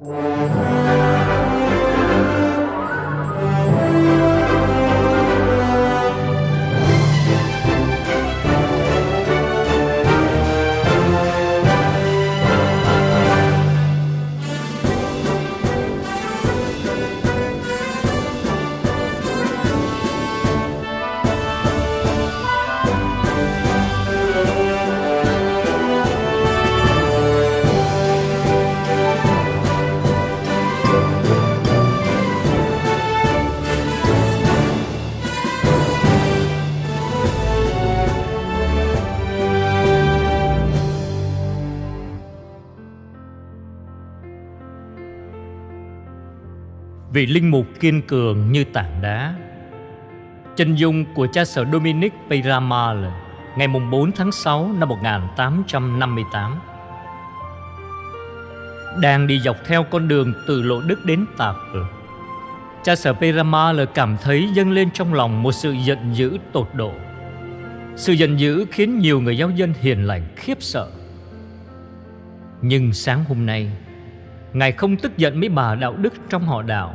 Música 0.00 1.17
vì 47.18 47.26
linh 47.26 47.50
mục 47.50 47.66
kiên 47.80 48.02
cường 48.02 48.52
như 48.52 48.64
tảng 48.64 49.02
đá. 49.02 49.34
Chân 50.56 50.74
dung 50.74 51.04
của 51.14 51.26
cha 51.32 51.44
sở 51.44 51.64
Dominic 51.72 52.12
Peyramal 52.30 53.04
Ngày 53.56 53.68
4 53.68 54.12
tháng 54.12 54.32
6 54.32 54.72
năm 54.78 54.88
1858 54.88 56.58
Đang 59.00 59.26
đi 59.26 59.40
dọc 59.40 59.56
theo 59.66 59.84
con 59.84 60.08
đường 60.08 60.34
từ 60.46 60.62
Lộ 60.62 60.80
Đức 60.80 61.04
đến 61.04 61.24
Tạp. 61.36 61.56
Cha 62.84 62.96
sở 62.96 63.12
Peyramal 63.12 63.80
cảm 63.94 64.16
thấy 64.22 64.48
dâng 64.54 64.70
lên 64.70 64.90
trong 64.90 65.14
lòng 65.14 65.42
một 65.42 65.52
sự 65.52 65.72
giận 65.72 65.98
dữ 66.14 66.38
tột 66.52 66.68
độ. 66.74 66.92
Sự 67.96 68.12
giận 68.12 68.40
dữ 68.40 68.66
khiến 68.70 68.98
nhiều 68.98 69.20
người 69.20 69.38
giáo 69.38 69.50
dân 69.50 69.74
hiền 69.80 70.06
lành 70.06 70.22
khiếp 70.36 70.56
sợ. 70.60 70.90
Nhưng 72.62 72.92
sáng 72.92 73.24
hôm 73.24 73.46
nay, 73.46 73.70
Ngài 74.52 74.72
không 74.72 74.96
tức 74.96 75.16
giận 75.16 75.40
mấy 75.40 75.48
bà 75.48 75.74
đạo 75.74 75.96
đức 75.96 76.14
trong 76.28 76.46
họ 76.46 76.62
đạo. 76.62 76.94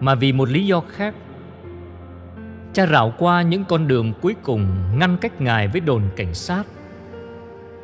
Mà 0.00 0.14
vì 0.14 0.32
một 0.32 0.48
lý 0.48 0.66
do 0.66 0.80
khác, 0.80 1.14
Cha 2.72 2.86
rảo 2.86 3.12
qua 3.18 3.42
những 3.42 3.64
con 3.64 3.88
đường 3.88 4.12
cuối 4.20 4.34
cùng 4.42 4.66
Ngăn 4.98 5.16
cách 5.16 5.40
Ngài 5.40 5.68
với 5.68 5.80
đồn 5.80 6.02
cảnh 6.16 6.34
sát, 6.34 6.62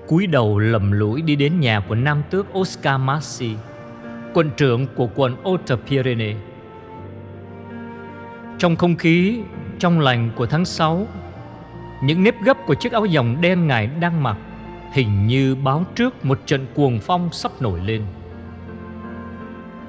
cúi 0.06 0.26
đầu 0.26 0.58
lầm 0.58 0.92
lũi 0.92 1.22
đi 1.22 1.36
đến 1.36 1.60
nhà 1.60 1.80
của 1.88 1.94
nam 1.94 2.22
tước 2.30 2.58
Oscar 2.58 3.00
Massi 3.00 3.54
Quận 4.34 4.50
trưởng 4.56 4.86
của 4.94 5.08
quận 5.14 5.36
Haute-Pyrénées 5.44 6.34
Trong 8.58 8.76
không 8.76 8.96
khí, 8.96 9.40
trong 9.78 10.00
lành 10.00 10.30
của 10.36 10.46
tháng 10.46 10.64
6 10.64 11.06
Những 12.04 12.22
nếp 12.22 12.42
gấp 12.42 12.56
của 12.66 12.74
chiếc 12.74 12.92
áo 12.92 13.04
dòng 13.04 13.40
đen 13.40 13.66
Ngài 13.66 13.86
đang 13.86 14.22
mặc 14.22 14.36
Hình 14.92 15.26
như 15.26 15.54
báo 15.54 15.84
trước 15.94 16.24
một 16.24 16.40
trận 16.46 16.66
cuồng 16.74 16.98
phong 16.98 17.28
sắp 17.32 17.52
nổi 17.60 17.80
lên. 17.80 18.02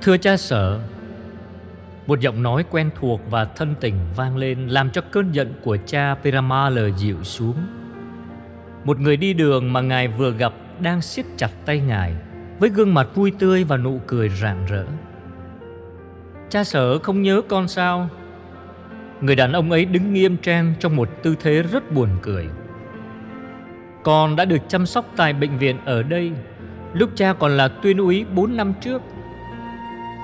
Thưa 0.01 0.17
cha 0.17 0.37
sở 0.37 0.79
một 2.07 2.19
giọng 2.19 2.43
nói 2.43 2.65
quen 2.71 2.89
thuộc 2.99 3.21
và 3.29 3.45
thân 3.45 3.75
tình 3.79 3.95
vang 4.15 4.37
lên, 4.37 4.67
Làm 4.67 4.89
cho 4.89 5.01
cơn 5.11 5.31
giận 5.31 5.53
của 5.63 5.77
cha 5.85 6.15
Piramala 6.23 6.89
dịu 6.97 7.23
xuống. 7.23 7.55
Một 8.83 8.99
người 8.99 9.17
đi 9.17 9.33
đường 9.33 9.73
mà 9.73 9.81
ngài 9.81 10.07
vừa 10.07 10.31
gặp 10.31 10.53
Đang 10.79 11.01
siết 11.01 11.25
chặt 11.37 11.51
tay 11.65 11.79
ngài, 11.79 12.13
Với 12.59 12.69
gương 12.69 12.93
mặt 12.93 13.07
vui 13.15 13.31
tươi 13.39 13.63
và 13.63 13.77
nụ 13.77 14.01
cười 14.07 14.29
rạng 14.29 14.65
rỡ. 14.65 14.85
Cha 16.49 16.63
sở 16.63 16.99
không 16.99 17.21
nhớ 17.21 17.41
con 17.47 17.67
sao? 17.67 18.09
Người 19.21 19.35
đàn 19.35 19.53
ông 19.53 19.71
ấy 19.71 19.85
đứng 19.85 20.13
nghiêm 20.13 20.37
trang 20.37 20.73
Trong 20.79 20.95
một 20.95 21.09
tư 21.23 21.35
thế 21.41 21.61
rất 21.61 21.91
buồn 21.91 22.09
cười. 22.21 22.47
Con 24.03 24.35
đã 24.35 24.45
được 24.45 24.61
chăm 24.67 24.85
sóc 24.85 25.05
tại 25.15 25.33
bệnh 25.33 25.57
viện 25.57 25.77
ở 25.85 26.03
đây. 26.03 26.31
Lúc 26.93 27.09
cha 27.15 27.33
còn 27.33 27.57
là 27.57 27.67
tuyên 27.67 27.97
úy 27.97 28.25
4 28.35 28.57
năm 28.57 28.73
trước 28.81 29.01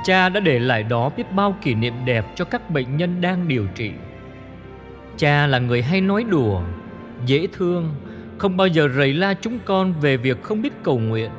Cha 0.04 0.30
đã 0.30 0.40
để 0.40 0.60
lại 0.60 0.84
đó 0.84 1.12
biết 1.18 1.32
bao 1.32 1.56
kỷ 1.62 1.74
niệm 1.74 1.94
đẹp 2.06 2.26
cho 2.36 2.46
các 2.46 2.70
bệnh 2.70 2.98
nhân 2.98 3.22
đang 3.22 3.48
điều 3.48 3.68
trị. 3.76 3.92
Cha 5.18 5.48
là 5.48 5.60
người 5.60 5.82
hay 5.82 6.02
nói 6.02 6.24
đùa, 6.24 6.62
dễ 7.26 7.48
thương, 7.54 7.96
không 8.38 8.58
bao 8.58 8.68
giờ 8.68 8.88
rầy 8.98 9.14
la 9.14 9.34
chúng 9.34 9.60
con 9.66 9.94
về 10.02 10.18
việc 10.18 10.44
không 10.44 10.62
biết 10.62 10.74
cầu 10.84 11.00
nguyện. 11.00 11.32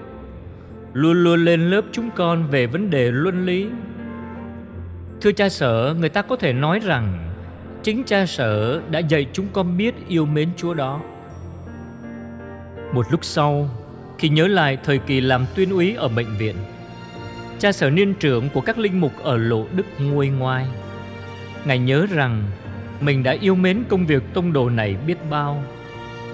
Luôn 0.93 1.25
luôn 1.25 1.44
lên 1.44 1.70
lớp 1.70 1.84
chúng 1.93 2.10
con 2.10 2.47
về 2.47 2.66
vấn 2.66 2.91
đề 2.91 3.10
luân 3.10 3.47
lý. 3.47 3.66
Thưa 5.20 5.32
cha 5.32 5.49
sở, 5.49 5.94
người 5.99 6.09
ta 6.09 6.22
có 6.22 6.37
thể 6.37 6.53
nói 6.53 6.81
rằng 6.84 7.32
chính 7.82 8.04
cha 8.04 8.26
sở 8.26 8.81
đã 8.91 8.99
dạy 8.99 9.26
chúng 9.32 9.47
con 9.53 9.76
biết 9.76 9.94
yêu 10.09 10.26
mến 10.26 10.49
Chúa 10.56 10.75
đó. 10.75 11.00
Một 12.93 13.06
lúc 13.10 13.25
sau, 13.25 13.69
khi 14.19 14.28
nhớ 14.28 14.47
lại 14.47 14.78
thời 14.84 14.99
kỳ 14.99 15.20
làm 15.20 15.47
tuyên 15.54 15.70
úy 15.70 15.94
ở 15.94 16.09
bệnh 16.09 16.37
viện, 16.38 16.56
cha 17.60 17.72
sở 17.72 17.91
niên 17.91 18.15
trưởng 18.15 18.48
của 18.48 18.60
các 18.60 18.78
linh 18.78 19.00
mục 19.00 19.12
ở 19.22 19.37
lộ 19.37 19.66
đức 19.72 19.87
nguôi 19.98 20.28
ngoai. 20.28 20.66
Ngài 21.65 21.78
nhớ 21.78 22.06
rằng 22.10 22.44
mình 23.00 23.22
đã 23.22 23.37
yêu 23.41 23.54
mến 23.54 23.84
công 23.88 24.06
việc 24.06 24.22
tông 24.34 24.53
đồ 24.53 24.71
này 24.71 24.97
biết 25.06 25.31
bao 25.31 25.65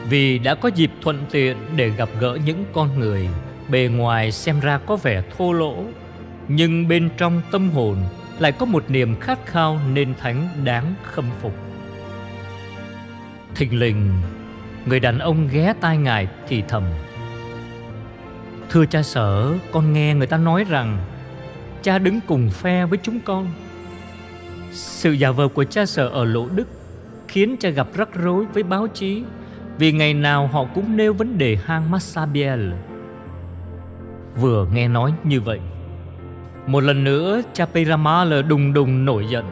vì 0.09 0.39
đã 0.39 0.55
có 0.55 0.69
dịp 0.69 0.91
thuận 1.03 1.25
tiện 1.31 1.57
để 1.77 1.89
gặp 1.89 2.09
gỡ 2.21 2.39
những 2.45 2.65
con 2.73 2.99
người 2.99 3.29
bề 3.69 3.89
ngoài 3.93 4.33
xem 4.33 4.61
ra 4.61 4.79
có 4.79 4.97
vẻ 4.97 5.23
thô 5.37 5.53
lỗ 5.53 5.85
nhưng 6.49 6.89
bên 6.89 7.11
trong 7.17 7.43
tâm 7.51 7.71
hồn 7.71 7.97
lại 8.39 8.53
có 8.53 8.67
một 8.67 8.85
niềm 8.89 9.21
khát 9.21 9.47
khao 9.47 9.81
nên 9.93 10.15
thánh 10.15 10.49
đáng 10.65 10.95
khâm 11.03 11.25
phục. 11.41 11.55
Thình 13.55 13.79
lình, 13.79 14.13
người 14.87 15.01
đàn 15.01 15.19
ông 15.19 15.49
ghé 15.53 15.75
tai 15.81 15.99
ngài 15.99 16.29
thì 16.49 16.63
thầm. 16.69 16.83
Thưa 18.71 18.87
cha 18.87 19.03
sở, 19.03 19.53
con 19.73 19.93
nghe 19.93 20.15
người 20.15 20.27
ta 20.27 20.37
nói 20.37 20.65
rằng 20.69 20.99
cha 21.83 21.99
đứng 21.99 22.21
cùng 22.27 22.51
phe 22.51 22.87
với 22.87 22.99
chúng 23.03 23.21
con 23.21 23.49
sự 24.71 25.13
giả 25.13 25.31
vờ 25.31 25.49
của 25.49 25.65
cha 25.65 25.87
sở 25.87 26.09
ở 26.09 26.25
lỗ 26.25 26.49
đức 26.49 26.69
khiến 27.29 27.57
cha 27.61 27.69
gặp 27.69 27.89
rắc 27.95 28.09
rối 28.15 28.45
với 28.55 28.63
báo 28.63 28.87
chí 28.87 29.23
vì 29.79 29.93
ngày 29.93 30.15
nào 30.15 30.47
họ 30.47 30.65
cũng 30.75 30.97
nêu 30.97 31.13
vấn 31.13 31.39
đề 31.39 31.59
hang 31.65 31.91
Massabiel. 31.91 32.73
Vừa 34.41 34.67
nghe 34.73 34.89
nói 34.89 35.13
như 35.25 35.41
vậy, 35.41 35.61
một 36.67 36.81
lần 36.81 37.05
nữa 37.05 37.43
cha 37.53 37.67
Peramal 37.67 38.43
đùng 38.43 38.73
đùng 38.73 39.05
nổi 39.05 39.27
giận. 39.31 39.45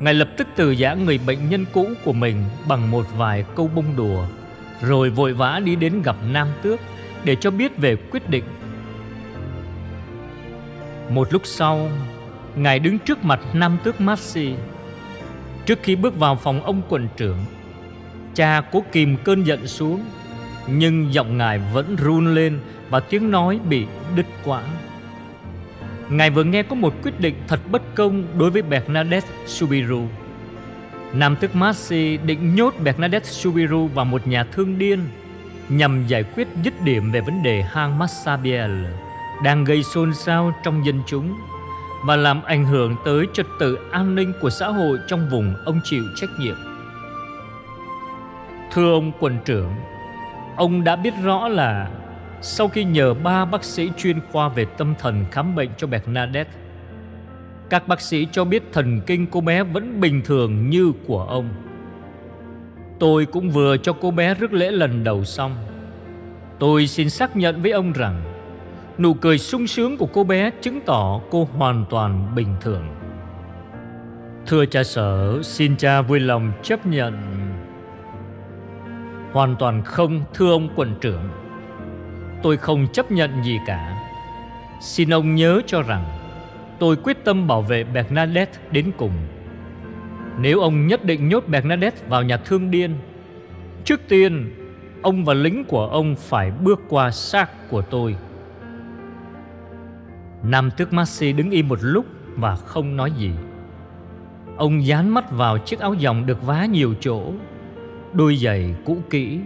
Ngài 0.00 0.14
lập 0.14 0.28
tức 0.36 0.48
từ 0.56 0.70
giã 0.70 0.94
người 0.94 1.20
bệnh 1.26 1.50
nhân 1.50 1.64
cũ 1.72 1.88
của 2.04 2.12
mình 2.12 2.44
bằng 2.68 2.90
một 2.90 3.06
vài 3.16 3.44
câu 3.56 3.70
bông 3.74 3.96
đùa, 3.96 4.24
rồi 4.82 5.10
vội 5.10 5.32
vã 5.32 5.60
đi 5.64 5.76
đến 5.76 6.02
gặp 6.02 6.16
Nam 6.32 6.48
Tước 6.62 6.80
để 7.24 7.36
cho 7.36 7.50
biết 7.50 7.78
về 7.78 7.96
quyết 7.96 8.30
định 8.30 8.44
một 11.14 11.32
lúc 11.32 11.42
sau, 11.44 11.90
Ngài 12.56 12.78
đứng 12.78 12.98
trước 12.98 13.24
mặt 13.24 13.40
Nam 13.52 13.78
Tước 13.84 14.00
Maxi. 14.00 14.54
Trước 15.66 15.78
khi 15.82 15.96
bước 15.96 16.18
vào 16.18 16.36
phòng 16.36 16.62
ông 16.62 16.82
quận 16.88 17.08
trưởng, 17.16 17.38
cha 18.34 18.62
cố 18.72 18.84
kìm 18.92 19.16
cơn 19.24 19.42
giận 19.42 19.66
xuống, 19.66 20.04
nhưng 20.66 21.14
giọng 21.14 21.38
Ngài 21.38 21.58
vẫn 21.72 21.96
run 21.96 22.34
lên 22.34 22.60
và 22.90 23.00
tiếng 23.00 23.30
nói 23.30 23.60
bị 23.68 23.86
đứt 24.16 24.26
quãng. 24.44 24.68
Ngài 26.08 26.30
vừa 26.30 26.44
nghe 26.44 26.62
có 26.62 26.74
một 26.74 26.94
quyết 27.02 27.20
định 27.20 27.34
thật 27.48 27.60
bất 27.70 27.82
công 27.94 28.24
đối 28.38 28.50
với 28.50 28.62
Bernadette 28.62 29.28
Subiru. 29.46 30.02
Nam 31.12 31.36
tước 31.36 31.56
Maxi 31.56 32.16
định 32.16 32.54
nhốt 32.54 32.74
Bernadette 32.84 33.28
Subiru 33.28 33.86
vào 33.86 34.04
một 34.04 34.26
nhà 34.26 34.44
thương 34.44 34.78
điên 34.78 35.00
nhằm 35.68 36.06
giải 36.06 36.22
quyết 36.22 36.48
dứt 36.64 36.74
điểm 36.84 37.12
về 37.12 37.20
vấn 37.20 37.42
đề 37.42 37.62
hang 37.62 37.98
Massabielle 37.98 38.90
đang 39.44 39.64
gây 39.64 39.82
xôn 39.82 40.14
xao 40.14 40.52
trong 40.64 40.86
dân 40.86 41.02
chúng 41.06 41.34
và 42.04 42.16
làm 42.16 42.42
ảnh 42.42 42.64
hưởng 42.64 42.96
tới 43.04 43.26
trật 43.32 43.46
tự 43.58 43.78
an 43.90 44.14
ninh 44.14 44.32
của 44.40 44.50
xã 44.50 44.68
hội 44.68 44.98
trong 45.08 45.28
vùng 45.30 45.54
ông 45.64 45.80
chịu 45.84 46.04
trách 46.16 46.30
nhiệm. 46.38 46.56
Thưa 48.72 48.92
ông 48.92 49.12
quần 49.20 49.38
trưởng, 49.44 49.72
ông 50.56 50.84
đã 50.84 50.96
biết 50.96 51.14
rõ 51.22 51.48
là 51.48 51.90
sau 52.40 52.68
khi 52.68 52.84
nhờ 52.84 53.14
ba 53.14 53.44
bác 53.44 53.64
sĩ 53.64 53.90
chuyên 53.96 54.20
khoa 54.32 54.48
về 54.48 54.64
tâm 54.64 54.94
thần 54.98 55.24
khám 55.30 55.54
bệnh 55.54 55.70
cho 55.76 55.86
Bernadette, 55.86 56.52
các 57.70 57.88
bác 57.88 58.00
sĩ 58.00 58.26
cho 58.32 58.44
biết 58.44 58.62
thần 58.72 59.00
kinh 59.06 59.26
cô 59.26 59.40
bé 59.40 59.62
vẫn 59.62 60.00
bình 60.00 60.22
thường 60.24 60.70
như 60.70 60.92
của 61.06 61.22
ông. 61.24 61.48
Tôi 62.98 63.26
cũng 63.26 63.50
vừa 63.50 63.76
cho 63.76 63.92
cô 63.92 64.10
bé 64.10 64.34
rước 64.34 64.52
lễ 64.52 64.70
lần 64.70 65.04
đầu 65.04 65.24
xong. 65.24 65.56
Tôi 66.58 66.86
xin 66.86 67.10
xác 67.10 67.36
nhận 67.36 67.62
với 67.62 67.70
ông 67.70 67.92
rằng 67.92 68.31
Nụ 69.02 69.14
cười 69.14 69.38
sung 69.38 69.66
sướng 69.66 69.96
của 69.96 70.06
cô 70.06 70.24
bé 70.24 70.50
chứng 70.60 70.80
tỏ 70.80 71.20
cô 71.30 71.48
hoàn 71.56 71.84
toàn 71.90 72.34
bình 72.34 72.56
thường 72.60 72.86
Thưa 74.46 74.66
cha 74.66 74.84
sở, 74.84 75.42
xin 75.42 75.76
cha 75.76 76.02
vui 76.02 76.20
lòng 76.20 76.52
chấp 76.62 76.86
nhận 76.86 77.14
Hoàn 79.32 79.56
toàn 79.58 79.82
không, 79.84 80.24
thưa 80.34 80.52
ông 80.52 80.68
quận 80.76 80.94
trưởng 81.00 81.28
Tôi 82.42 82.56
không 82.56 82.86
chấp 82.92 83.10
nhận 83.10 83.44
gì 83.44 83.58
cả 83.66 84.02
Xin 84.80 85.10
ông 85.10 85.34
nhớ 85.34 85.60
cho 85.66 85.82
rằng 85.82 86.04
tôi 86.78 86.96
quyết 86.96 87.24
tâm 87.24 87.46
bảo 87.46 87.62
vệ 87.62 87.84
Bernadette 87.84 88.58
đến 88.70 88.92
cùng. 88.96 89.12
Nếu 90.38 90.60
ông 90.60 90.86
nhất 90.86 91.04
định 91.04 91.28
nhốt 91.28 91.48
Bernadette 91.48 92.06
vào 92.08 92.22
nhà 92.22 92.36
thương 92.36 92.70
điên, 92.70 92.96
trước 93.84 94.00
tiên 94.08 94.54
ông 95.02 95.24
và 95.24 95.34
lính 95.34 95.64
của 95.64 95.86
ông 95.86 96.16
phải 96.16 96.50
bước 96.50 96.80
qua 96.88 97.10
xác 97.10 97.68
của 97.70 97.82
tôi. 97.82 98.16
Nam 100.44 100.70
tước 100.70 100.92
Maxi 100.92 101.32
đứng 101.32 101.50
im 101.50 101.68
một 101.68 101.78
lúc 101.82 102.06
và 102.36 102.56
không 102.56 102.96
nói 102.96 103.10
gì. 103.10 103.30
Ông 104.56 104.86
dán 104.86 105.14
mắt 105.14 105.30
vào 105.30 105.58
chiếc 105.58 105.80
áo 105.80 105.94
dòng 105.94 106.26
được 106.26 106.42
vá 106.42 106.66
nhiều 106.66 106.94
chỗ, 107.00 107.32
đôi 108.12 108.36
giày 108.36 108.74
cũ 108.84 108.98
kỹ, 109.10 109.40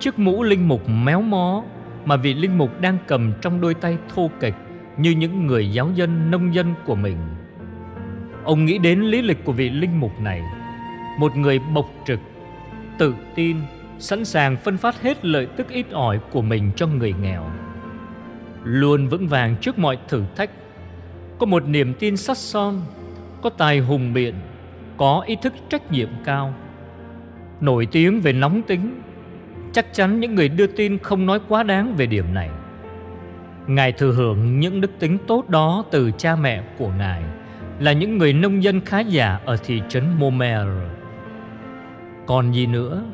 chiếc 0.00 0.18
mũ 0.18 0.42
linh 0.42 0.68
mục 0.68 0.88
méo 0.88 1.22
mó 1.22 1.62
mà 2.04 2.16
vị 2.16 2.34
linh 2.34 2.58
mục 2.58 2.80
đang 2.80 2.98
cầm 3.06 3.32
trong 3.40 3.60
đôi 3.60 3.74
tay 3.74 3.98
thô 4.14 4.30
kệch 4.40 4.54
như 4.96 5.10
những 5.10 5.46
người 5.46 5.70
giáo 5.70 5.90
dân 5.94 6.30
nông 6.30 6.54
dân 6.54 6.74
của 6.86 6.94
mình. 6.94 7.16
Ông 8.44 8.64
nghĩ 8.64 8.78
đến 8.78 9.00
lý 9.00 9.22
lịch 9.22 9.44
của 9.44 9.52
vị 9.52 9.70
linh 9.70 10.00
mục 10.00 10.20
này, 10.20 10.42
một 11.18 11.36
người 11.36 11.58
bộc 11.58 11.86
trực, 12.06 12.20
tự 12.98 13.14
tin, 13.34 13.56
sẵn 13.98 14.24
sàng 14.24 14.56
phân 14.56 14.76
phát 14.76 15.02
hết 15.02 15.24
lợi 15.24 15.46
tức 15.46 15.68
ít 15.68 15.86
ỏi 15.90 16.20
của 16.30 16.42
mình 16.42 16.70
cho 16.76 16.86
người 16.86 17.14
nghèo. 17.22 17.50
Luôn 18.64 19.08
vững 19.08 19.28
vàng 19.28 19.56
trước 19.60 19.78
mọi 19.78 19.98
thử 20.08 20.22
thách, 20.36 20.50
có 21.38 21.46
một 21.46 21.66
niềm 21.66 21.94
tin 21.94 22.16
sắt 22.16 22.38
son, 22.38 22.80
có 23.42 23.50
tài 23.50 23.78
hùng 23.78 24.12
biện, 24.14 24.34
có 24.96 25.22
ý 25.26 25.36
thức 25.42 25.52
trách 25.68 25.92
nhiệm 25.92 26.08
cao. 26.24 26.54
Nổi 27.60 27.86
tiếng 27.92 28.20
về 28.20 28.32
nóng 28.32 28.62
tính, 28.62 29.02
chắc 29.72 29.94
chắn 29.94 30.20
những 30.20 30.34
người 30.34 30.48
đưa 30.48 30.66
tin 30.66 30.98
không 30.98 31.26
nói 31.26 31.40
quá 31.48 31.62
đáng 31.62 31.94
về 31.96 32.06
điểm 32.06 32.34
này. 32.34 32.50
Ngài 33.66 33.92
thừa 33.92 34.12
hưởng 34.12 34.60
những 34.60 34.80
đức 34.80 34.90
tính 34.98 35.18
tốt 35.26 35.48
đó 35.48 35.84
từ 35.90 36.10
cha 36.18 36.36
mẹ 36.36 36.62
của 36.78 36.90
Ngài 36.98 37.22
là 37.80 37.92
những 37.92 38.18
người 38.18 38.32
nông 38.32 38.62
dân 38.62 38.80
khá 38.80 39.00
giả 39.00 39.40
ở 39.44 39.56
thị 39.56 39.82
trấn 39.88 40.04
Momer. 40.18 40.68
Còn 42.26 42.54
gì 42.54 42.66
nữa? 42.66 43.04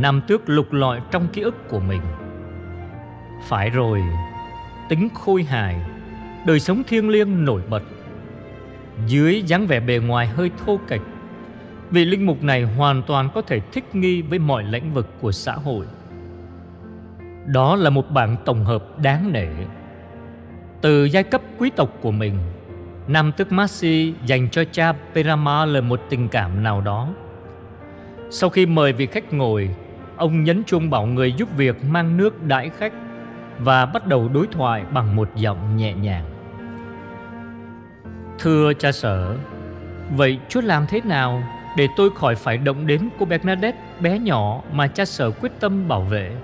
Nam 0.00 0.20
tước 0.26 0.48
lục 0.48 0.72
lọi 0.72 1.00
trong 1.10 1.28
ký 1.28 1.42
ức 1.42 1.68
của 1.68 1.80
mình. 1.80 2.00
Phải 3.48 3.70
rồi, 3.70 4.00
tính 4.90 5.08
khôi 5.14 5.42
hài, 5.42 5.76
đời 6.46 6.60
sống 6.60 6.82
thiêng 6.86 7.08
liêng 7.08 7.44
nổi 7.44 7.62
bật. 7.70 7.82
Dưới 9.06 9.42
dáng 9.46 9.66
vẻ 9.66 9.80
bề 9.80 9.98
ngoài 9.98 10.26
hơi 10.26 10.50
thô 10.64 10.80
kệch, 10.88 11.00
vị 11.90 12.04
linh 12.04 12.26
mục 12.26 12.42
này 12.42 12.62
hoàn 12.62 13.02
toàn 13.02 13.28
có 13.34 13.42
thể 13.42 13.60
thích 13.60 13.94
nghi 13.94 14.22
với 14.22 14.38
mọi 14.38 14.64
lĩnh 14.64 14.94
vực 14.94 15.08
của 15.20 15.32
xã 15.32 15.52
hội. 15.52 15.86
Đó 17.46 17.76
là 17.76 17.90
một 17.90 18.10
bảng 18.10 18.36
tổng 18.44 18.64
hợp 18.64 18.98
đáng 19.02 19.32
nể. 19.32 19.48
Từ 20.80 21.04
giai 21.04 21.22
cấp 21.22 21.40
quý 21.58 21.70
tộc 21.76 21.90
của 22.00 22.10
mình, 22.10 22.38
Nam 23.08 23.32
tước 23.36 23.52
Masi 23.52 24.14
dành 24.26 24.48
cho 24.50 24.64
cha 24.72 24.92
Perama 25.14 25.64
là 25.64 25.80
một 25.80 26.00
tình 26.08 26.28
cảm 26.28 26.62
nào 26.62 26.80
đó. 26.80 27.08
Sau 28.30 28.50
khi 28.50 28.66
mời 28.66 28.92
vị 28.92 29.06
khách 29.06 29.32
ngồi, 29.32 29.70
ông 30.16 30.44
nhấn 30.44 30.64
chuông 30.64 30.90
bảo 30.90 31.06
người 31.06 31.32
giúp 31.32 31.48
việc 31.56 31.84
mang 31.84 32.16
nước 32.16 32.42
đãi 32.42 32.70
khách 32.70 32.92
và 33.60 33.86
bắt 33.86 34.06
đầu 34.06 34.28
đối 34.34 34.46
thoại 34.46 34.84
bằng 34.92 35.16
một 35.16 35.28
giọng 35.36 35.76
nhẹ 35.76 35.94
nhàng. 35.94 36.24
Thưa 38.38 38.72
cha 38.72 38.92
sở, 38.92 39.36
vậy 40.16 40.38
Chúa 40.48 40.60
làm 40.60 40.86
thế 40.88 41.00
nào 41.04 41.42
để 41.76 41.88
tôi 41.96 42.10
khỏi 42.14 42.34
phải 42.34 42.56
động 42.56 42.86
đến 42.86 43.08
cô 43.18 43.26
Bernadette 43.26 43.78
bé 44.00 44.18
nhỏ 44.18 44.60
mà 44.72 44.86
cha 44.86 45.04
sở 45.04 45.30
quyết 45.30 45.52
tâm 45.60 45.88
bảo 45.88 46.02
vệ? 46.02 46.36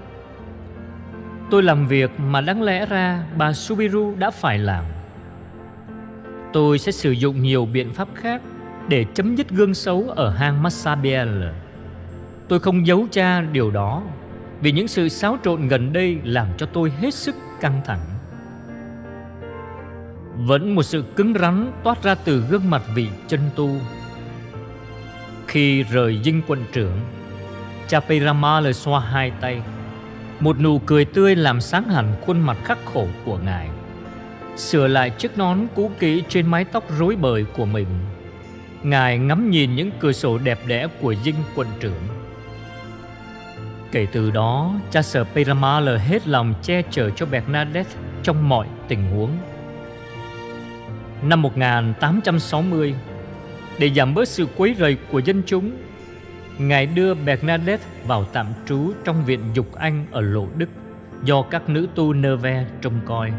Tôi 1.51 1.63
làm 1.63 1.87
việc 1.87 2.11
mà 2.21 2.41
đáng 2.41 2.63
lẽ 2.63 2.87
ra 2.87 3.23
bà 3.37 3.53
Subiru 3.53 4.15
đã 4.19 4.31
phải 4.31 4.59
làm. 4.59 4.85
Tôi 6.53 6.79
sẽ 6.79 6.93
sử 6.93 7.11
dụng 7.11 7.43
nhiều 7.43 7.67
biện 7.67 7.93
pháp 7.93 8.09
khác 8.15 8.43
để 8.89 9.05
chấm 9.15 9.37
dứt 9.37 9.49
gương 9.49 9.75
xấu 9.75 10.05
ở 10.17 10.31
hang 10.31 10.63
Massabielle. 10.63 11.53
Tôi 12.49 12.61
không 12.61 12.87
giấu 12.87 13.07
cha 13.11 13.41
điều 13.41 13.71
đó 13.71 14.03
vì 14.61 14.73
những 14.73 14.89
sự 14.89 15.09
xáo 15.09 15.39
trộn 15.45 15.69
gần 15.69 15.93
đây 15.93 16.19
làm 16.25 16.47
cho 16.59 16.67
tôi 16.67 16.93
hết 17.01 17.15
sức 17.15 17.35
căng 17.61 17.81
thẳng. 17.85 18.01
Vẫn 20.37 20.75
một 20.75 20.83
sự 20.83 21.05
cứng 21.17 21.35
rắn 21.35 21.73
toát 21.85 22.03
ra 22.03 22.15
từ 22.15 22.45
gương 22.51 22.71
mặt 22.71 22.83
vị 22.95 23.09
chân 23.29 23.41
tu. 23.57 23.71
Khi 25.47 25.83
rời 25.83 26.21
dinh 26.25 26.43
quận 26.47 26.65
trưởng, 26.73 27.01
Chapirama 27.89 28.61
lời 28.61 28.73
xoa 28.73 29.01
hai 29.01 29.33
tay 29.41 29.63
một 30.41 30.61
nụ 30.61 30.79
cười 30.79 31.05
tươi 31.05 31.37
làm 31.37 31.61
sáng 31.61 31.89
hẳn 31.89 32.15
khuôn 32.21 32.41
mặt 32.41 32.57
khắc 32.65 32.79
khổ 32.85 33.07
của 33.25 33.39
ngài 33.39 33.69
Sửa 34.57 34.89
lại 34.89 35.11
chiếc 35.11 35.39
nón 35.39 35.59
cũ 35.75 35.91
kỹ 35.99 36.23
trên 36.29 36.47
mái 36.47 36.65
tóc 36.65 36.85
rối 36.99 37.17
bời 37.17 37.45
của 37.57 37.65
mình 37.65 37.87
Ngài 38.83 39.19
ngắm 39.19 39.51
nhìn 39.51 39.77
những 39.77 39.91
cửa 40.01 40.13
sổ 40.13 40.39
đẹp 40.39 40.59
đẽ 40.67 40.87
của 41.01 41.15
dinh 41.25 41.35
quận 41.55 41.69
trưởng 41.81 42.03
Kể 43.93 44.07
từ 44.13 44.31
đó, 44.31 44.75
cha 44.91 45.03
sở 45.03 45.25
Peramala 45.25 45.97
hết 45.97 46.29
lòng 46.29 46.55
che 46.63 46.83
chở 46.91 47.11
cho 47.11 47.27
Bernadette 47.27 47.91
trong 48.23 48.49
mọi 48.49 48.67
tình 48.89 49.11
huống. 49.11 49.31
Năm 51.23 51.43
1860, 51.43 52.95
để 53.79 53.91
giảm 53.91 54.15
bớt 54.15 54.29
sự 54.29 54.47
quấy 54.57 54.75
rầy 54.79 54.97
của 55.13 55.19
dân 55.19 55.43
chúng, 55.47 55.71
Ngài 56.59 56.87
đưa 56.87 57.15
Bernadette 57.15 57.85
vào 58.07 58.25
tạm 58.25 58.47
trú 58.67 58.93
trong 59.05 59.25
viện 59.25 59.41
Dục 59.55 59.75
Anh 59.75 60.07
ở 60.11 60.21
Lộ 60.21 60.47
Đức 60.57 60.69
do 61.25 61.43
các 61.43 61.69
nữ 61.69 61.89
tu 61.95 62.13
nơ 62.13 62.37
ve 62.37 62.67
trông 62.81 63.01
coi. 63.05 63.33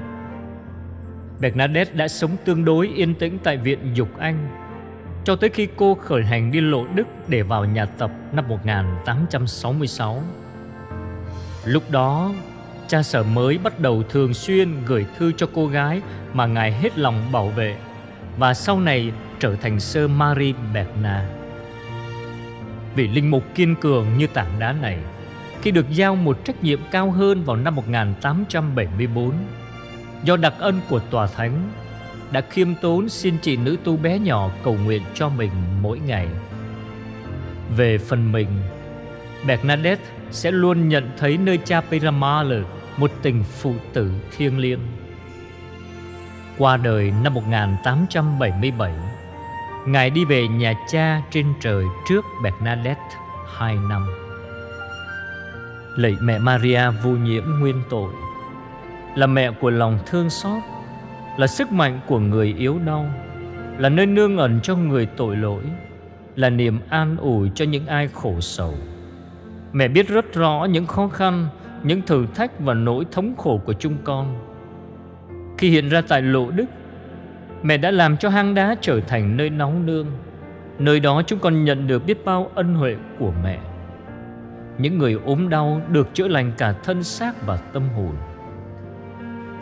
Bernadette 1.40 1.94
đã 1.94 2.08
sống 2.08 2.32
tương 2.46 2.66
đối 2.66 2.88
yên 2.88 3.16
tĩnh 3.16 3.38
tại 3.44 3.58
viện 3.58 3.80
Dục 3.94 4.20
Anh 4.20 4.67
cho 5.28 5.36
tới 5.36 5.50
khi 5.50 5.68
cô 5.76 5.96
khởi 5.96 6.24
hành 6.24 6.52
đi 6.52 6.62
Lộ 6.62 6.86
Đức 6.96 7.08
để 7.28 7.42
vào 7.42 7.66
nhà 7.66 7.86
tập 7.86 8.12
năm 8.32 8.48
1866. 8.48 10.24
Lúc 11.66 11.92
đó, 11.92 12.34
cha 12.88 13.04
sở 13.04 13.24
mới 13.24 13.58
bắt 13.58 13.80
đầu 13.80 14.04
thường 14.10 14.34
xuyên 14.34 14.86
gửi 14.86 15.06
thư 15.18 15.32
cho 15.38 15.48
cô 15.54 15.68
gái 15.68 16.02
mà 16.34 16.46
ngài 16.46 16.72
hết 16.72 16.98
lòng 16.98 17.32
bảo 17.32 17.50
vệ 17.50 17.78
và 18.38 18.54
sau 18.54 18.80
này 18.80 19.12
trở 19.40 19.56
thành 19.56 19.80
sơ 19.80 20.08
Marie 20.08 20.54
Bernard. 20.74 21.28
Vị 22.96 23.08
linh 23.08 23.32
mục 23.32 23.44
kiên 23.56 23.76
cường 23.76 24.18
như 24.18 24.28
tảng 24.28 24.60
đá 24.60 24.72
này 24.72 24.98
Khi 25.62 25.72
được 25.72 25.86
giao 25.90 26.16
một 26.16 26.46
trách 26.46 26.64
nhiệm 26.64 26.80
cao 26.92 27.12
hơn 27.12 27.44
vào 27.44 27.56
năm 27.56 27.76
1874 27.76 29.32
Do 30.24 30.38
đặc 30.38 30.54
ân 30.60 30.82
của 30.90 31.00
tòa 31.00 31.28
thánh 31.28 31.70
đã 32.32 32.42
khiêm 32.42 32.76
tốn 32.76 33.10
xin 33.10 33.38
chị 33.42 33.58
nữ 33.58 33.78
tu 33.84 33.98
bé 33.98 34.20
nhỏ 34.20 34.50
cầu 34.64 34.78
nguyện 34.86 35.02
cho 35.14 35.30
mình 35.30 35.52
mỗi 35.82 36.00
ngày 36.00 36.28
Về 37.76 37.98
phần 37.98 38.32
mình 38.32 38.48
Bernadette 39.48 40.04
sẽ 40.32 40.52
luôn 40.52 40.90
nhận 40.90 41.10
thấy 41.18 41.38
nơi 41.38 41.60
cha 41.66 41.82
Peramal 41.82 42.54
một 42.98 43.12
tình 43.22 43.44
phụ 43.44 43.74
tử 43.94 44.12
thiêng 44.38 44.58
liêng. 44.58 44.80
Qua 46.58 46.78
đời 46.78 47.14
năm 47.24 47.34
1877, 47.34 48.92
Ngài 49.88 50.10
đi 50.10 50.26
về 50.26 50.48
nhà 50.48 50.74
cha 50.88 51.22
trên 51.32 51.54
trời 51.62 51.84
trước 52.10 52.26
Bernadette 52.44 53.16
hai 53.58 53.76
năm. 53.90 54.08
Lạy 55.96 56.16
mẹ 56.22 56.40
Maria 56.40 56.82
vô 57.04 57.10
nhiễm 57.10 57.44
nguyên 57.60 57.82
tội, 57.90 58.14
là 59.16 59.28
mẹ 59.28 59.52
của 59.52 59.70
lòng 59.70 60.00
thương 60.06 60.30
xót, 60.30 60.62
là 61.38 61.48
sức 61.48 61.72
mạnh 61.72 62.00
của 62.08 62.20
người 62.20 62.56
yếu 62.58 62.80
đau, 62.86 63.06
là 63.78 63.90
nơi 63.90 64.06
nương 64.06 64.38
ẩn 64.38 64.60
cho 64.64 64.76
người 64.76 65.06
tội 65.06 65.36
lỗi, 65.38 65.64
là 66.36 66.50
niềm 66.50 66.80
an 66.90 67.18
ủi 67.18 67.52
cho 67.56 67.66
những 67.66 67.88
ai 67.88 68.08
khổ 68.08 68.42
sầu. 68.42 68.74
Mẹ 69.74 69.88
biết 69.88 70.08
rất 70.08 70.34
rõ 70.34 70.68
những 70.72 70.86
khó 70.86 71.08
khăn, 71.08 71.48
những 71.84 72.02
thử 72.02 72.26
thách 72.36 72.60
và 72.60 72.74
nỗi 72.74 73.06
thống 73.12 73.34
khổ 73.38 73.62
của 73.66 73.74
chúng 73.74 73.98
con. 74.04 74.40
Khi 75.58 75.70
hiện 75.70 75.90
ra 75.90 76.02
tại 76.02 76.22
lộ 76.22 76.52
đức, 76.52 76.66
Mẹ 77.64 77.78
đã 77.78 77.92
làm 77.92 78.18
cho 78.18 78.30
hang 78.30 78.56
đá 78.56 78.76
trở 78.82 79.00
thành 79.00 79.38
nơi 79.38 79.50
nóng 79.50 79.86
nương 79.86 80.08
Nơi 80.80 81.00
đó 81.00 81.22
chúng 81.28 81.40
con 81.40 81.66
nhận 81.66 81.88
được 81.88 82.06
biết 82.06 82.26
bao 82.26 82.52
ân 82.56 82.74
huệ 82.74 82.96
của 83.20 83.34
mẹ 83.44 83.60
Những 84.78 84.98
người 84.98 85.20
ốm 85.26 85.50
đau 85.50 85.82
được 85.90 86.14
chữa 86.14 86.28
lành 86.28 86.52
cả 86.58 86.74
thân 86.84 87.04
xác 87.04 87.46
và 87.46 87.58
tâm 87.58 87.84
hồn 87.96 88.16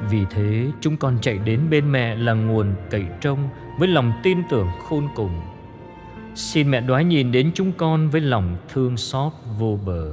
vì 0.09 0.25
thế, 0.29 0.67
chúng 0.81 0.97
con 0.97 1.17
chạy 1.21 1.37
đến 1.45 1.59
bên 1.69 1.91
mẹ 1.91 2.15
là 2.15 2.33
nguồn 2.33 2.67
cậy 2.89 3.03
trông 3.21 3.39
Với 3.79 3.87
lòng 3.87 4.13
tin 4.23 4.37
tưởng 4.49 4.67
khôn 4.89 5.07
cùng. 5.15 5.41
Xin 6.35 6.71
mẹ 6.71 6.81
đoái 6.81 7.03
nhìn 7.03 7.31
đến 7.31 7.51
chúng 7.53 7.71
con 7.71 8.09
với 8.09 8.21
lòng 8.21 8.57
thương 8.73 8.97
xót 8.97 9.31
vô 9.59 9.79
bờ. 9.85 10.11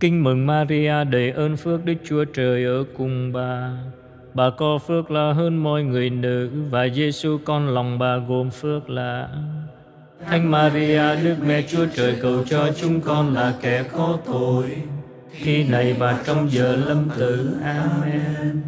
Kinh 0.00 0.24
mừng 0.24 0.46
Maria 0.46 1.04
đầy 1.04 1.30
ơn 1.30 1.56
phước 1.56 1.84
Đức 1.84 1.94
Chúa 2.04 2.24
Trời 2.24 2.64
ở 2.64 2.84
cùng 2.96 3.32
bà. 3.32 3.70
Bà 4.34 4.50
có 4.50 4.78
phước 4.78 5.10
là 5.10 5.32
hơn 5.32 5.56
mọi 5.56 5.82
người 5.82 6.10
nữ 6.10 6.50
Và 6.70 6.88
Giêsu 6.88 7.38
con 7.44 7.68
lòng 7.68 7.98
bà 7.98 8.16
gồm 8.16 8.50
phước 8.50 8.90
là 8.90 9.28
Thánh 10.26 10.50
Maria, 10.50 11.16
Đức 11.24 11.36
Mẹ 11.46 11.62
Chúa 11.62 11.86
Trời 11.94 12.16
cầu 12.22 12.44
cho 12.44 12.68
chúng 12.80 13.00
con 13.00 13.34
là 13.34 13.54
kẻ 13.62 13.82
khó 13.82 14.18
tội. 14.26 14.64
Khi 15.32 15.64
này 15.64 15.92
và 15.92 16.22
trong 16.26 16.50
giờ 16.50 16.76
lâm 16.86 17.08
tử 17.18 17.56
Amen. 17.62 18.62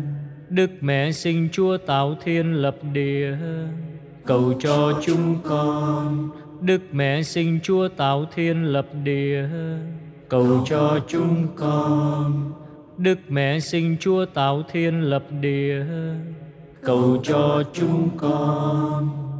Đức 0.49 0.71
Mẹ 0.81 1.13
sinh 1.13 1.49
Chúa 1.53 1.77
tạo 1.77 2.17
thiên 2.25 2.55
lập 2.55 2.77
địa 2.93 3.37
Cầu 4.25 4.55
cho 4.61 5.01
chúng 5.07 5.37
con. 5.43 6.31
Đức 6.61 6.81
Mẹ 6.93 7.23
sinh 7.23 7.61
Chúa 7.63 7.89
tạo 7.89 8.25
thiên 8.35 8.65
lập 8.65 8.87
địa 9.05 9.49
Cầu 10.29 10.65
cho 10.67 10.99
chúng 11.09 11.47
con. 11.57 12.53
Đức 12.97 13.19
Mẹ 13.29 13.61
sinh 13.61 13.97
Chúa 14.01 14.25
tạo 14.25 14.63
thiên 14.73 15.03
lập 15.03 15.25
địa 15.41 15.85
Cầu 16.83 17.21
cho 17.25 17.63
chúng 17.73 18.09
con 18.17 19.34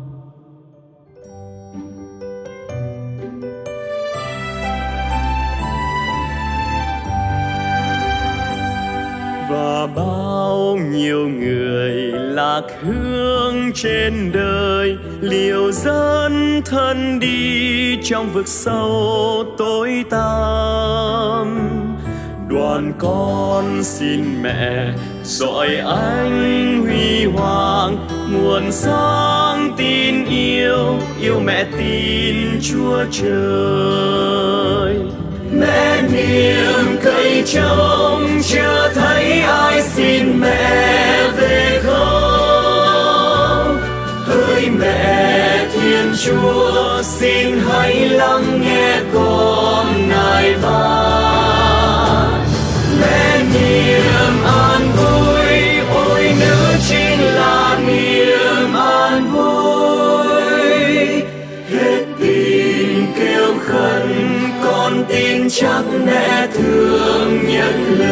và 9.55 9.87
bao 9.87 10.79
nhiêu 10.91 11.29
người 11.29 11.93
lạc 12.13 12.63
hương 12.83 13.73
trên 13.75 14.33
đời. 14.33 14.97
Liều 15.21 15.73
dẫn 15.73 16.63
thân 16.65 17.21
đi 17.21 17.97
trong 18.05 18.33
vực 18.33 18.49
sâu 18.49 19.45
tối 19.59 20.05
tăm. 20.11 21.69
Đoàn 22.49 22.93
con 22.99 23.85
xin 23.85 24.43
mẹ 24.43 24.93
dọi 25.25 25.77
anh 25.77 26.83
huy 26.87 27.25
hoàng. 27.25 27.97
Nguồn 28.33 28.73
sáng 28.73 29.75
tin 29.77 30.25
yêu 30.25 30.99
yêu 31.21 31.41
mẹ 31.45 31.65
tin 31.79 32.37
chúa 32.63 33.05
trời. 33.13 34.97
Mẹ 35.61 36.03
niềm 36.13 36.97
cây 37.05 37.43
trông 37.47 38.27
chưa 38.43 38.91
thấy 38.95 39.14
ai 39.47 39.83
xin 39.83 40.41
mẹ 40.41 41.31
về 41.37 41.81
không? 41.85 43.79
Hỡi 44.27 44.71
mẹ 44.71 45.67
thiên 45.73 46.13
chúa, 46.25 47.03
xin 47.03 47.61
hãy 47.69 48.09
lắng 48.09 48.61
nghe 48.63 49.01
con 49.15 50.09
ngài 50.09 50.55
van 50.55 52.45
mẹ 53.01 53.43
niềm 53.55 54.45
an 54.45 54.93
vui, 54.97 55.79
ôi 55.95 56.35
nữ 56.41 56.57
chính 56.89 57.21
là 57.21 57.79
niềm 57.87 58.75
an 58.75 59.33
vui. 59.33 61.23
Hết 61.71 62.05
tin 62.21 63.07
kêu 63.19 63.55
khẩn 63.67 64.29
con 64.65 65.05
tin 65.09 65.49
chắc 65.51 65.83
mẹ 66.07 66.47
thương 66.55 67.39
nhận 67.49 67.99
lời 67.99 68.04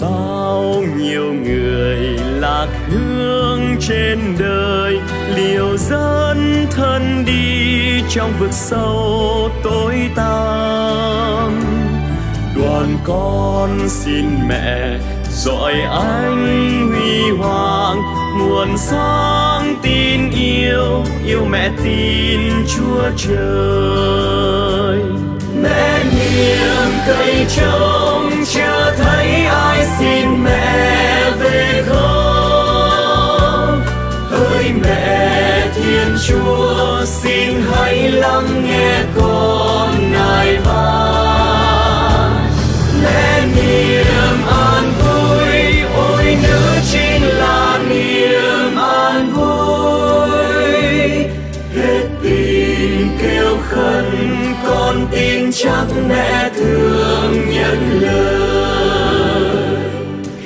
và 0.00 0.08
bao 0.08 0.84
nhiêu 0.96 1.32
người 1.32 1.98
lạc 2.40 2.68
hướng 2.88 3.60
trên 3.80 4.18
đời, 4.38 5.00
liều 5.36 5.76
dẫn 5.76 6.66
thân 6.70 7.24
đi 7.26 8.02
trong 8.08 8.32
vực 8.38 8.52
sâu 8.52 9.50
tối 9.64 9.94
tăm. 10.16 11.62
Đoàn 12.56 12.98
con 13.04 13.88
xin 13.88 14.24
mẹ 14.48 14.98
dọi 15.30 15.72
anh 15.90 16.88
huy 16.88 17.36
hoàng 17.38 17.98
nguồn 18.38 18.78
sáng 18.78 19.74
tin 19.82 20.30
yêu 20.30 21.04
yêu 21.26 21.44
mẹ 21.50 21.70
tin 21.84 22.40
chúa 22.68 23.10
trời 23.16 25.31
mẹ 25.62 26.04
niềm 26.04 26.90
cây 27.06 27.46
trông 27.56 28.30
chưa 28.52 28.94
thấy 28.98 29.44
ai 29.44 29.86
xin 29.98 30.44
mẹ 30.44 31.30
về 31.40 31.82
không? 31.88 33.82
Hỡi 34.30 34.72
mẹ 34.82 35.68
thiên 35.74 36.16
chúa, 36.26 37.04
xin 37.04 37.62
hãy 37.72 38.08
lắng 38.08 38.64
nghe 38.64 39.02
con. 39.16 39.61
con 54.92 55.06
tin 55.10 55.52
chắc 55.52 55.86
mẹ 56.08 56.50
thương 56.56 57.50
nhận 57.50 58.00
lời. 58.00 59.76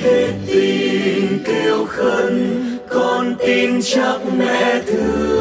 Hết 0.02 0.32
tình 0.46 1.38
kêu 1.44 1.84
khẩn, 1.84 2.60
con 2.88 3.34
tin 3.46 3.80
chắc 3.82 4.18
mẹ 4.38 4.82
thương 4.86 5.35